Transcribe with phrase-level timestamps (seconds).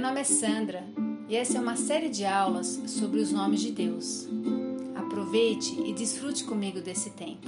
[0.00, 0.82] Meu nome é Sandra
[1.28, 4.26] e essa é uma série de aulas sobre os nomes de Deus.
[4.96, 7.46] Aproveite e desfrute comigo desse tempo.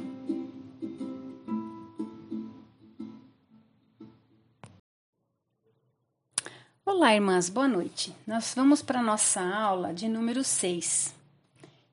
[6.84, 8.14] Olá, irmãs, boa noite.
[8.26, 11.14] Nós vamos para a nossa aula de número 6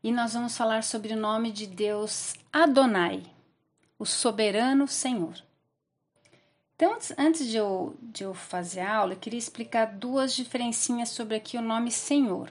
[0.04, 3.24] e nós vamos falar sobre o nome de Deus Adonai,
[3.98, 5.42] o soberano Senhor.
[6.80, 11.36] Então, antes de eu, de eu fazer a aula, eu queria explicar duas diferencinhas sobre
[11.36, 12.50] aqui o nome Senhor.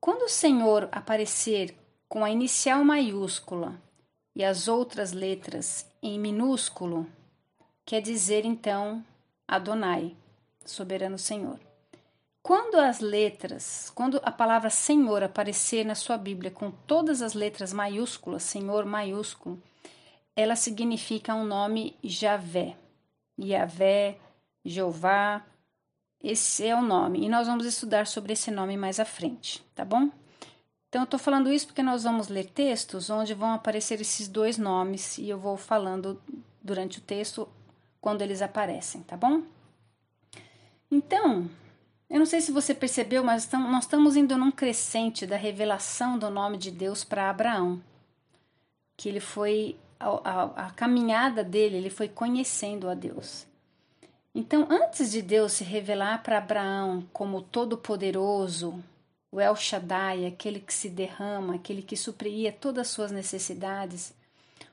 [0.00, 1.76] Quando o Senhor aparecer
[2.08, 3.78] com a inicial maiúscula
[4.34, 7.06] e as outras letras em minúsculo,
[7.84, 9.04] quer dizer então
[9.46, 10.16] Adonai,
[10.64, 11.60] soberano Senhor.
[12.42, 17.74] Quando as letras, quando a palavra Senhor aparecer na sua Bíblia com todas as letras
[17.74, 19.62] maiúsculas, Senhor maiúsculo,
[20.36, 22.76] ela significa um nome Javé.
[23.38, 24.18] Yavé,
[24.64, 25.44] Jeová,
[26.22, 27.24] esse é o nome.
[27.24, 30.10] E nós vamos estudar sobre esse nome mais à frente, tá bom?
[30.88, 34.58] Então, eu estou falando isso porque nós vamos ler textos onde vão aparecer esses dois
[34.58, 36.20] nomes e eu vou falando
[36.60, 37.48] durante o texto
[38.00, 39.42] quando eles aparecem, tá bom?
[40.90, 41.48] Então,
[42.08, 46.28] eu não sei se você percebeu, mas nós estamos indo num crescente da revelação do
[46.28, 47.80] nome de Deus para Abraão.
[48.96, 53.46] Que ele foi, a, a, caminhada dele, ele foi conhecendo a Deus.
[54.34, 58.82] Então, antes de Deus se revelar para Abraão como todo-poderoso,
[59.30, 64.14] o El Shaddai, aquele que se derrama, aquele que supria todas as suas necessidades,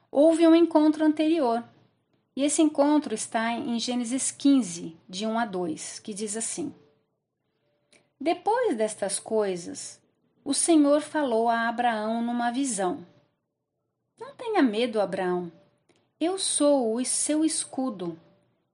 [0.09, 1.63] houve um encontro anterior.
[2.35, 6.73] E esse encontro está em Gênesis 15, de 1 a 2, que diz assim:
[8.19, 10.01] depois destas coisas,
[10.43, 13.05] o Senhor falou a Abraão numa visão:
[14.17, 15.51] Não tenha medo, Abraão.
[16.19, 18.19] Eu sou o seu escudo.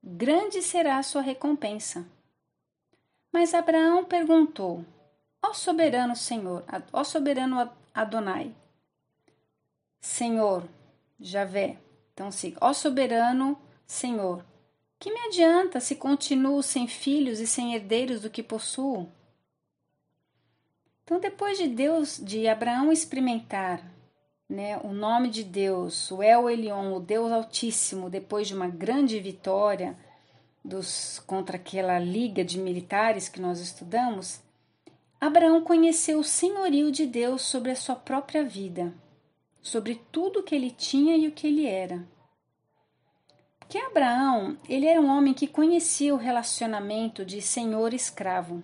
[0.02, 2.06] Grande será a sua recompensa.
[3.32, 4.84] Mas Abraão perguntou:
[5.42, 8.54] Ó soberano Senhor, ó soberano Adonai,
[10.00, 10.68] Senhor,
[11.18, 11.78] Javé,
[12.12, 14.44] então siga, ó soberano Senhor,
[14.98, 19.08] que me adianta se continuo sem filhos e sem herdeiros do que possuo?
[21.02, 23.93] Então, depois de Deus, de Abraão experimentar
[24.48, 29.18] né, o nome de Deus, o El Elion, o Deus Altíssimo, depois de uma grande
[29.18, 29.96] vitória
[30.64, 34.42] dos, contra aquela liga de militares que nós estudamos,
[35.20, 38.92] Abraão conheceu o senhorio de Deus sobre a sua própria vida,
[39.62, 42.06] sobre tudo o que ele tinha e o que ele era.
[43.58, 48.62] Porque Abraão, ele era um homem que conhecia o relacionamento de senhor-escravo.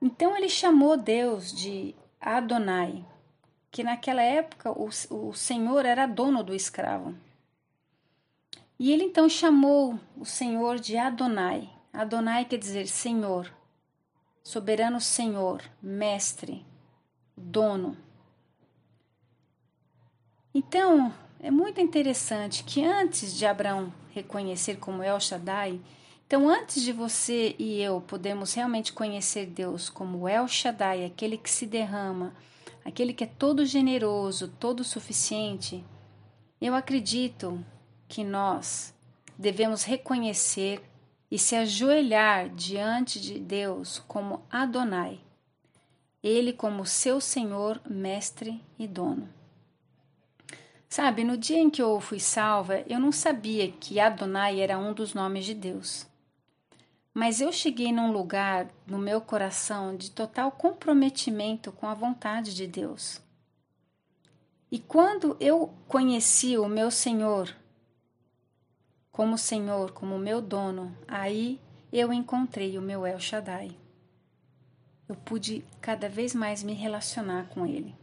[0.00, 3.02] Então ele chamou Deus de Adonai,
[3.72, 7.14] que naquela época o, o Senhor era dono do escravo.
[8.78, 11.70] E ele então chamou o Senhor de Adonai.
[11.90, 13.50] Adonai quer dizer Senhor,
[14.42, 16.64] soberano Senhor, mestre,
[17.34, 17.96] dono.
[20.54, 25.80] Então, é muito interessante que antes de Abraão reconhecer como El Shaddai,
[26.26, 31.50] então, antes de você e eu podermos realmente conhecer Deus como El Shaddai, aquele que
[31.50, 32.34] se derrama,
[32.84, 35.84] aquele que é todo generoso, todo suficiente,
[36.60, 37.64] eu acredito
[38.08, 38.94] que nós
[39.38, 40.82] devemos reconhecer
[41.30, 45.18] e se ajoelhar diante de Deus como Adonai,
[46.22, 49.28] Ele como seu Senhor, Mestre e Dono.
[50.88, 54.92] Sabe, no dia em que eu fui salva, eu não sabia que Adonai era um
[54.92, 56.06] dos nomes de Deus.
[57.14, 62.66] Mas eu cheguei num lugar no meu coração de total comprometimento com a vontade de
[62.66, 63.20] Deus.
[64.70, 67.54] E quando eu conheci o meu Senhor
[69.12, 71.60] como Senhor, como meu dono, aí
[71.92, 73.76] eu encontrei o meu El Shaddai.
[75.06, 77.94] Eu pude cada vez mais me relacionar com ele.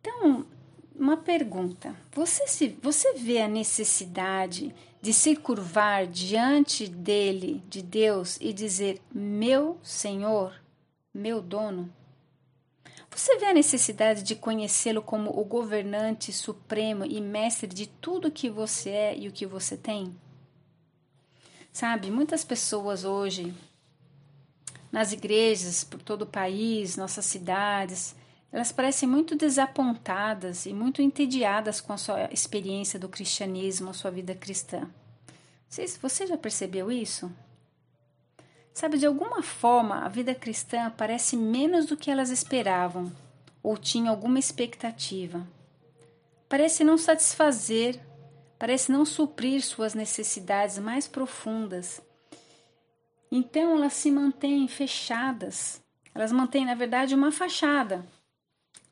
[0.00, 0.46] Então,
[0.94, 8.36] uma pergunta: você, se, você vê a necessidade de se curvar diante dele, de Deus,
[8.40, 10.52] e dizer: Meu Senhor,
[11.14, 11.92] meu dono?
[13.10, 18.48] Você vê a necessidade de conhecê-lo como o governante supremo e mestre de tudo que
[18.48, 20.14] você é e o que você tem?
[21.72, 23.52] Sabe, muitas pessoas hoje,
[24.90, 28.14] nas igrejas por todo o país, nossas cidades,
[28.50, 34.10] elas parecem muito desapontadas e muito entediadas com a sua experiência do cristianismo, a sua
[34.10, 34.88] vida cristã.
[35.68, 37.30] Você já percebeu isso?
[38.72, 43.12] Sabe, de alguma forma, a vida cristã parece menos do que elas esperavam
[43.62, 45.46] ou tinham alguma expectativa.
[46.48, 48.00] Parece não satisfazer,
[48.58, 52.00] parece não suprir suas necessidades mais profundas.
[53.30, 55.82] Então elas se mantêm fechadas.
[56.14, 58.06] Elas mantêm, na verdade, uma fachada,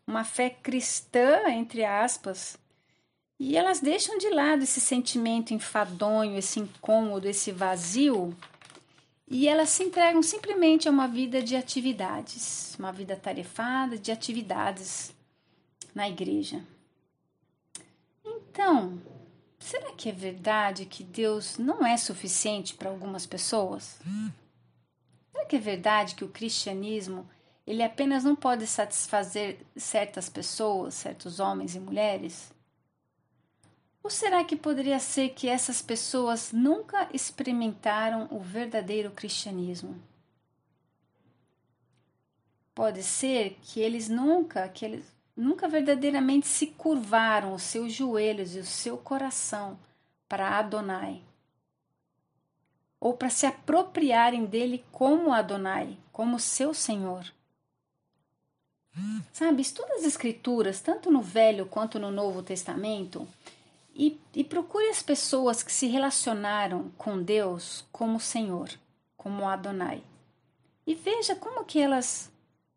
[0.06, 2.56] uma fé cristã, entre aspas,
[3.38, 8.34] e elas deixam de lado esse sentimento enfadonho, esse incômodo, esse vazio,
[9.28, 15.12] e elas se entregam simplesmente a uma vida de atividades, uma vida tarefada de atividades
[15.94, 16.64] na igreja.
[18.24, 19.02] Então,
[19.58, 23.98] será que é verdade que Deus não é suficiente para algumas pessoas?
[25.32, 27.28] Será que é verdade que o cristianismo
[27.66, 32.54] ele apenas não pode satisfazer certas pessoas, certos homens e mulheres?
[34.02, 40.00] Ou será que poderia ser que essas pessoas nunca experimentaram o verdadeiro cristianismo?
[42.72, 45.04] Pode ser que eles nunca, que eles
[45.36, 49.76] nunca verdadeiramente se curvaram os seus joelhos e o seu coração
[50.28, 51.22] para Adonai,
[53.00, 57.32] ou para se apropriarem dele como Adonai, como seu Senhor.
[59.32, 63.28] Sabe, estuda as Escrituras, tanto no Velho quanto no Novo Testamento,
[63.94, 68.70] e, e procure as pessoas que se relacionaram com Deus como Senhor,
[69.16, 70.02] como Adonai.
[70.86, 72.30] E veja como que elas,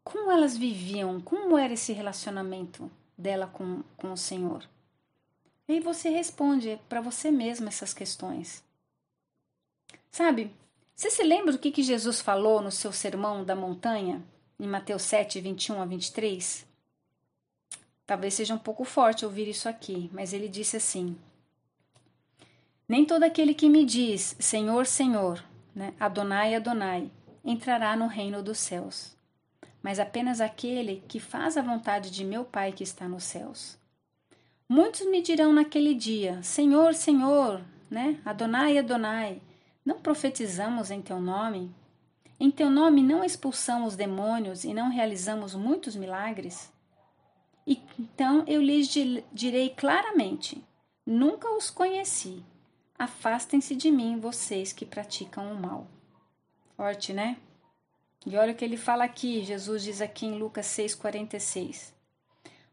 [0.03, 4.63] como elas viviam, como era esse relacionamento dela com, com o Senhor.
[5.67, 8.63] E aí você responde para você mesmo essas questões.
[10.09, 10.51] Sabe,
[10.95, 14.21] você se lembra do que, que Jesus falou no seu sermão da montanha,
[14.59, 16.67] em Mateus 7, 21 a 23?
[18.05, 21.15] Talvez seja um pouco forte ouvir isso aqui, mas ele disse assim:
[22.87, 25.43] Nem todo aquele que me diz Senhor, Senhor,
[25.75, 27.11] né, Adonai, Adonai,
[27.45, 29.15] entrará no reino dos céus,
[29.81, 33.77] mas apenas aquele que faz a vontade de meu Pai que está nos céus.
[34.67, 38.19] Muitos me dirão naquele dia: Senhor, Senhor, né?
[38.25, 39.41] Adonai, Adonai,
[39.85, 41.73] não profetizamos em teu nome?
[42.39, 46.71] Em teu nome não expulsamos demônios e não realizamos muitos milagres?
[47.67, 48.87] E então eu lhes
[49.33, 50.63] direi claramente:
[51.05, 52.43] nunca os conheci.
[52.97, 55.87] Afastem-se de mim, vocês que praticam o mal.
[56.75, 57.37] Forte, né?
[58.25, 61.93] E olha o que ele fala aqui, Jesus diz aqui em Lucas 6,46.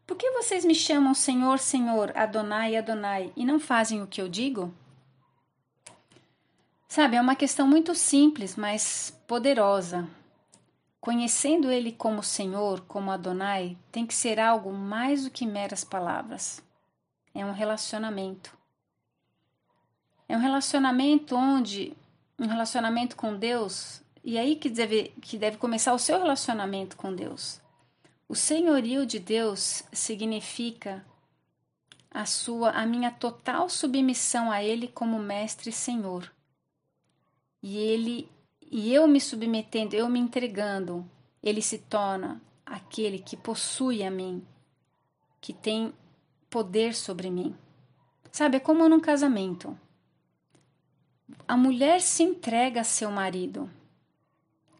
[0.05, 4.29] Por que vocês me chamam Senhor, Senhor, Adonai, Adonai, e não fazem o que eu
[4.29, 4.73] digo?
[6.87, 10.07] Sabe, é uma questão muito simples, mas poderosa.
[10.99, 16.63] Conhecendo Ele como Senhor, como Adonai, tem que ser algo mais do que meras palavras.
[17.33, 18.57] É um relacionamento.
[20.27, 21.95] É um relacionamento onde
[22.39, 27.13] um relacionamento com Deus, e aí que deve, que deve começar o seu relacionamento com
[27.13, 27.59] Deus.
[28.29, 31.05] O senhorio de Deus significa
[32.11, 36.31] a sua a minha total submissão a ele como mestre e senhor.
[37.69, 38.31] E ele
[38.71, 41.05] e eu me submetendo, eu me entregando,
[41.43, 44.41] ele se torna aquele que possui a mim,
[45.41, 45.93] que tem
[46.49, 47.53] poder sobre mim.
[48.31, 49.77] Sabe, é como num casamento.
[51.45, 53.69] A mulher se entrega a seu marido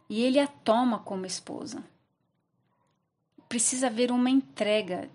[0.09, 1.83] e ele a toma como esposa.
[3.49, 5.09] Precisa haver uma entrega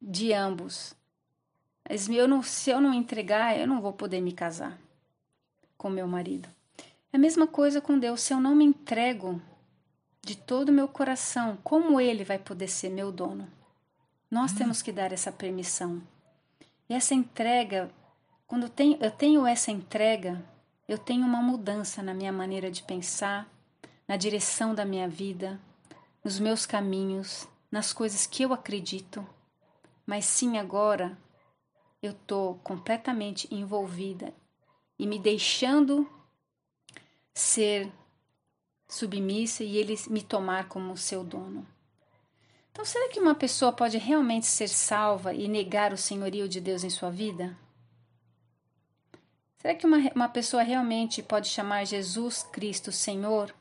[0.00, 0.94] de ambos.
[1.90, 4.80] Mas eu não, se eu não entregar, eu não vou poder me casar
[5.76, 6.48] com meu marido.
[7.12, 8.22] É a mesma coisa com Deus.
[8.22, 9.40] Se eu não me entrego
[10.22, 13.46] de todo o meu coração, como Ele vai poder ser meu dono?
[14.30, 14.56] Nós hum.
[14.56, 16.02] temos que dar essa permissão.
[16.88, 17.90] E essa entrega,
[18.46, 20.42] quando eu tenho, eu tenho essa entrega,
[20.88, 23.46] eu tenho uma mudança na minha maneira de pensar,
[24.08, 25.60] na direção da minha vida,
[26.24, 29.26] nos meus caminhos, nas coisas que eu acredito.
[30.06, 31.16] Mas sim, agora
[32.02, 34.34] eu estou completamente envolvida
[34.98, 36.08] e me deixando
[37.34, 37.90] ser
[38.88, 41.66] submissa e ele me tomar como seu dono.
[42.70, 46.84] Então, será que uma pessoa pode realmente ser salva e negar o senhorio de Deus
[46.84, 47.56] em sua vida?
[49.58, 53.54] Será que uma, uma pessoa realmente pode chamar Jesus Cristo Senhor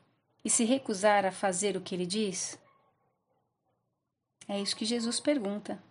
[0.44, 2.58] e se recusar a fazer o que ele diz?
[4.48, 5.82] É isso que Jesus pergunta.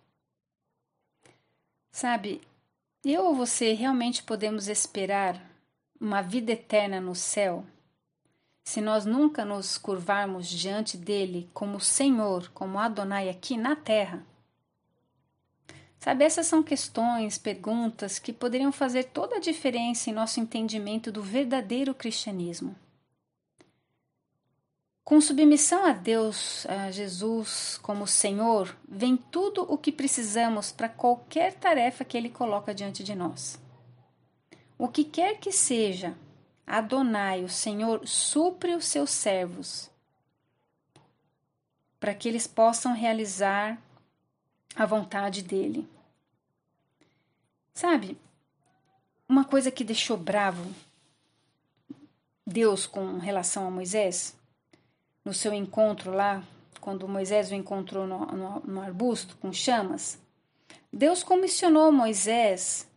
[1.91, 2.41] Sabe,
[3.03, 5.50] eu ou você realmente podemos esperar
[6.01, 7.63] uma vida eterna no céu,
[8.63, 14.25] se nós nunca nos curvarmos diante dele como Senhor, como Adonai aqui na terra?
[15.99, 21.21] Sabe, essas são questões, perguntas que poderiam fazer toda a diferença em nosso entendimento do
[21.21, 22.75] verdadeiro cristianismo.
[25.03, 31.53] Com submissão a Deus, a Jesus como Senhor, vem tudo o que precisamos para qualquer
[31.53, 33.60] tarefa que Ele coloca diante de nós.
[34.81, 36.17] O que quer que seja
[36.65, 39.91] Adonai, o Senhor, supre os seus servos,
[41.99, 43.79] para que eles possam realizar
[44.75, 45.87] a vontade dele.
[47.71, 48.17] Sabe,
[49.29, 50.73] uma coisa que deixou bravo
[52.43, 54.35] Deus com relação a Moisés,
[55.23, 56.43] no seu encontro lá,
[56.79, 60.17] quando Moisés o encontrou no, no, no arbusto com chamas,
[60.91, 62.89] Deus comissionou Moisés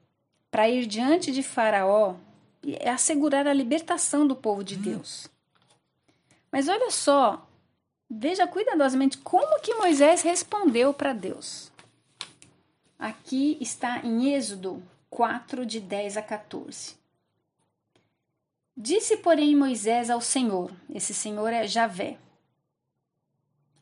[0.54, 2.14] para ir diante de Faraó
[2.62, 5.26] e assegurar a libertação do povo de Deus.
[6.48, 7.44] Mas olha só,
[8.08, 11.72] veja cuidadosamente como que Moisés respondeu para Deus.
[12.96, 14.80] Aqui está em Êxodo
[15.10, 16.96] 4, de 10 a 14.
[18.76, 22.16] Disse, porém, Moisés ao Senhor: esse Senhor é Javé.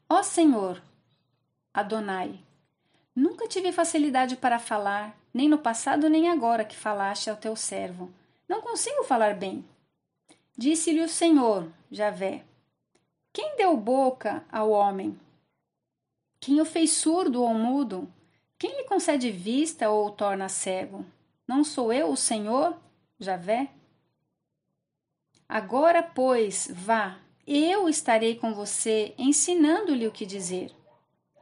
[0.09, 0.83] Ó Senhor,
[1.75, 2.41] Adonai,
[3.15, 8.13] nunca tive facilidade para falar, nem no passado nem agora que falaste ao teu servo.
[8.49, 9.65] Não consigo falar bem.
[10.57, 12.45] Disse-lhe o Senhor, Javé:
[13.33, 15.19] Quem deu boca ao homem?
[16.39, 18.13] Quem o fez surdo ou mudo?
[18.59, 21.05] Quem lhe concede vista ou o torna cego?
[21.49, 22.77] Não sou eu o Senhor,
[23.19, 23.69] Javé?
[25.49, 30.73] Agora, pois, vá, eu estarei com você, ensinando-lhe o que dizer.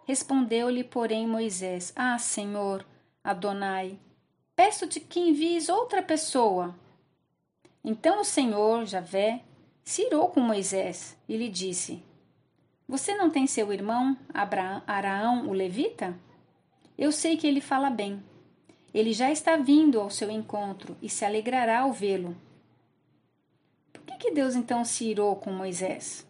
[0.06, 2.84] Respondeu-lhe, porém, Moisés: Ah, Senhor,
[3.22, 3.98] Adonai,
[4.56, 6.74] peço-te que envies outra pessoa.
[7.84, 9.42] Então o Senhor, Javé,
[9.84, 12.02] se irou com Moisés e lhe disse:
[12.88, 16.18] Você não tem seu irmão Abraão, Araão, o levita?
[16.98, 18.22] Eu sei que ele fala bem.
[18.92, 22.36] Ele já está vindo ao seu encontro e se alegrará ao vê-lo
[24.20, 26.26] que Deus então se irou com Moisés?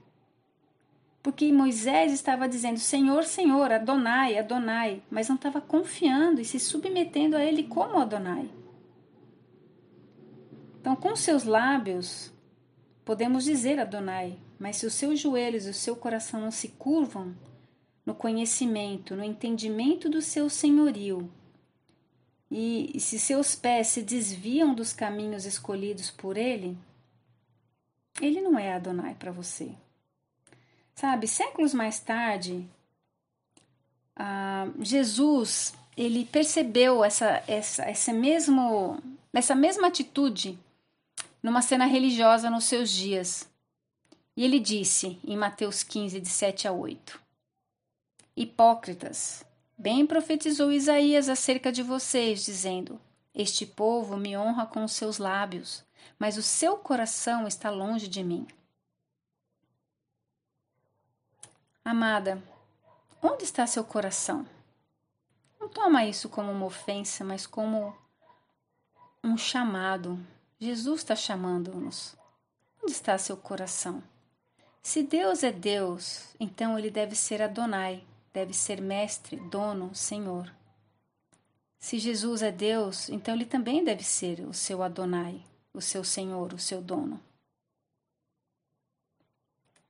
[1.23, 7.37] Porque Moisés estava dizendo Senhor, Senhor, Adonai, Adonai, mas não estava confiando e se submetendo
[7.37, 8.50] a ele como Adonai.
[10.81, 12.33] Então, com seus lábios,
[13.05, 17.37] podemos dizer Adonai, mas se os seus joelhos e o seu coração não se curvam
[18.07, 21.31] no conhecimento, no entendimento do seu senhorio,
[22.50, 26.77] e se seus pés se desviam dos caminhos escolhidos por ele,
[28.21, 29.77] ele não é Adonai para você.
[31.00, 32.69] Sabe, séculos mais tarde,
[34.19, 39.02] uh, Jesus ele percebeu essa, essa, essa, mesmo,
[39.33, 40.59] essa mesma atitude
[41.42, 43.49] numa cena religiosa nos seus dias.
[44.37, 47.19] E ele disse em Mateus 15, de 7 a 8:
[48.37, 49.42] Hipócritas,
[49.78, 53.00] bem profetizou Isaías acerca de vocês, dizendo:
[53.35, 55.83] Este povo me honra com os seus lábios,
[56.19, 58.47] mas o seu coração está longe de mim.
[61.90, 62.40] Amada,
[63.20, 64.47] onde está seu coração?
[65.59, 67.92] Não toma isso como uma ofensa, mas como
[69.25, 70.16] um chamado.
[70.61, 72.14] Jesus está chamando-nos.
[72.80, 74.04] Onde está seu coração?
[74.80, 80.49] Se Deus é Deus, então ele deve ser Adonai, deve ser mestre, dono, senhor.
[81.76, 85.44] Se Jesus é Deus, então ele também deve ser o seu Adonai,
[85.75, 87.20] o seu senhor, o seu dono.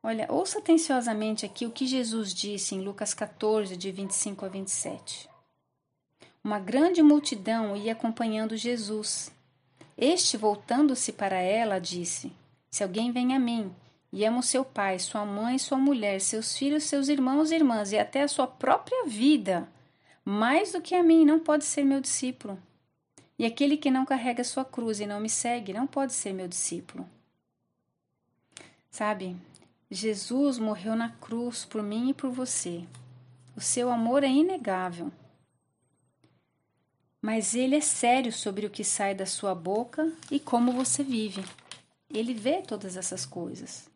[0.03, 5.29] Olha, ouça atenciosamente aqui o que Jesus disse em Lucas 14, de 25 a 27.
[6.43, 9.31] Uma grande multidão ia acompanhando Jesus.
[9.99, 12.33] Este, voltando-se para ela, disse:
[12.71, 13.71] Se alguém vem a mim
[14.11, 17.93] e ama o seu pai, sua mãe, sua mulher, seus filhos, seus irmãos e irmãs
[17.93, 19.69] e até a sua própria vida,
[20.25, 22.59] mais do que a mim, não pode ser meu discípulo.
[23.39, 26.49] E aquele que não carrega sua cruz e não me segue não pode ser meu
[26.49, 27.07] discípulo.
[28.91, 29.37] Sabe,
[29.91, 32.85] Jesus morreu na cruz por mim e por você.
[33.57, 35.11] O seu amor é inegável.
[37.21, 41.45] Mas ele é sério sobre o que sai da sua boca e como você vive.
[42.09, 43.91] Ele vê todas essas coisas.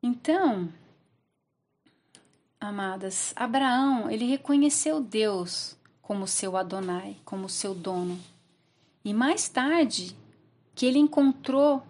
[0.00, 0.72] Então,
[2.60, 8.18] amadas, Abraão, ele reconheceu Deus como seu Adonai, como seu dono.
[9.04, 10.16] E mais tarde,
[10.74, 11.82] que ele encontrou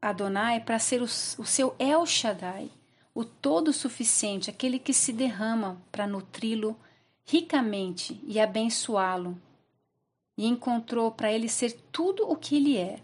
[0.00, 2.70] Adonai para ser o, o seu El Shaddai,
[3.14, 6.76] o todo suficiente, aquele que se derrama para nutri-lo
[7.24, 9.36] ricamente e abençoá-lo.
[10.36, 13.00] E encontrou para ele ser tudo o que ele é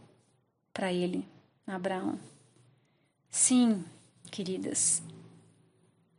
[0.72, 1.26] para ele,
[1.66, 2.18] Abraão.
[3.28, 3.84] Sim,
[4.30, 5.02] queridas,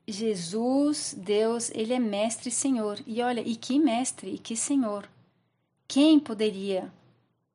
[0.08, 3.00] Jesus, Deus, ele é mestre e senhor.
[3.08, 5.10] E olha, e que mestre e que senhor.
[5.88, 6.92] Quem poderia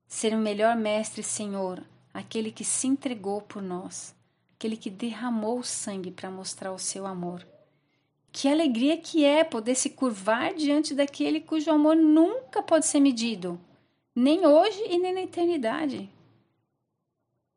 [0.08, 1.82] ser o melhor mestre e senhor,
[2.20, 4.14] aquele que se entregou por nós,
[4.56, 7.46] aquele que derramou o sangue para mostrar o seu amor?
[8.32, 13.60] Que alegria que é poder se curvar diante daquele cujo amor nunca pode ser medido,
[14.14, 16.08] nem hoje e nem na eternidade.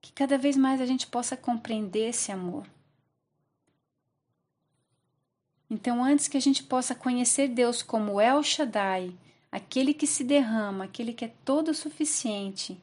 [0.02, 2.68] Que cada vez mais a gente possa compreender esse amor.
[5.70, 9.16] Então, antes que a gente possa conhecer Deus como El Shaddai,
[9.52, 12.80] aquele que se derrama, aquele que é todo suficiente,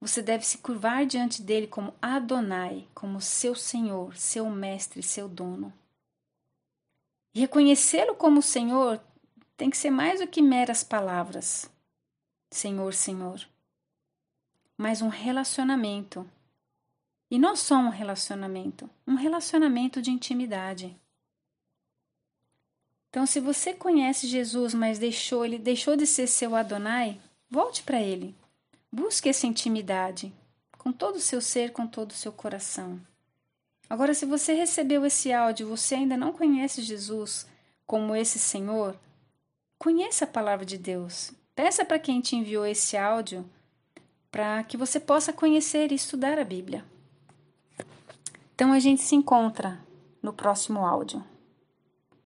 [0.00, 5.72] você deve se curvar diante dele como Adonai, como seu Senhor, seu mestre, seu dono.
[7.34, 9.00] Reconhecê-lo como Senhor
[9.56, 11.70] tem que ser mais do que meras palavras.
[12.50, 13.46] Senhor, Senhor.
[14.76, 16.28] Mas um relacionamento.
[17.30, 20.96] E não só um relacionamento, um relacionamento de intimidade.
[23.10, 28.00] Então, se você conhece Jesus, mas deixou ele deixou de ser seu Adonai, volte para
[28.00, 28.36] ele.
[28.90, 30.32] Busque essa intimidade
[30.78, 33.00] com todo o seu ser, com todo o seu coração.
[33.88, 37.46] Agora, se você recebeu esse áudio e você ainda não conhece Jesus
[37.86, 38.96] como esse Senhor,
[39.78, 41.32] conheça a palavra de Deus.
[41.54, 43.48] Peça para quem te enviou esse áudio
[44.30, 46.84] para que você possa conhecer e estudar a Bíblia.
[48.54, 49.80] Então a gente se encontra
[50.22, 51.24] no próximo áudio.